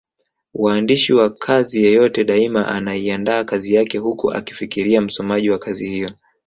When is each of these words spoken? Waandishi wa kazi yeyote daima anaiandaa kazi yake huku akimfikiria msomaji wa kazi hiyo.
Waandishi 0.53 1.13
wa 1.13 1.29
kazi 1.29 1.83
yeyote 1.83 2.23
daima 2.23 2.67
anaiandaa 2.67 3.43
kazi 3.43 3.73
yake 3.73 3.97
huku 3.97 4.31
akimfikiria 4.31 5.01
msomaji 5.01 5.49
wa 5.49 5.59
kazi 5.59 5.89
hiyo. 5.89 6.09